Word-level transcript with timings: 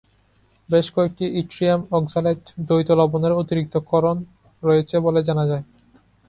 বেশ 0.69 0.87
কয়েকটি 0.95 1.25
yttrium 1.41 1.81
oxalate 1.91 2.41
দ্বৈত 2.67 2.89
লবণের 2.99 3.33
অতিরিক্ত 3.33 3.75
করণ 3.91 4.17
রয়েছে 4.63 4.95
বলে 4.99 5.21
জানা 5.27 5.43
যায়। 5.51 5.63